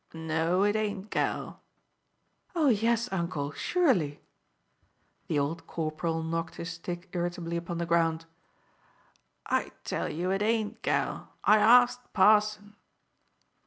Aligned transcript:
"No, 0.15 0.63
it 0.63 0.75
ain't, 0.75 1.11
gal." 1.11 1.61
"Oh, 2.55 2.69
yes, 2.69 3.07
uncle, 3.13 3.51
surely!" 3.51 4.19
The 5.27 5.37
old 5.37 5.67
corporal 5.67 6.23
knocked 6.23 6.55
his 6.55 6.71
stick 6.71 7.07
irritably 7.13 7.55
upon 7.55 7.77
the 7.77 7.85
ground. 7.85 8.25
"I 9.45 9.69
tell 9.83 10.09
ye 10.09 10.23
it 10.33 10.41
ain't, 10.41 10.81
gal. 10.81 11.35
I 11.43 11.57
asked 11.59 12.13
parson." 12.13 12.77